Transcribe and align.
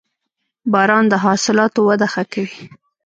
•باران 0.73 1.05
د 1.09 1.13
حاصلاتو 1.23 1.79
وده 1.87 2.07
ښه 2.13 2.23
کوي. 2.33 2.61